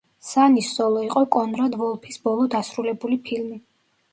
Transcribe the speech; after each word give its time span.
სანის 0.27 0.69
სოლო 0.77 1.03
იყო 1.09 1.23
კონრად 1.35 1.77
ვოლფის 1.83 2.17
ბოლო 2.27 2.49
დასრულებული 2.57 3.19
ფილმი. 3.29 3.63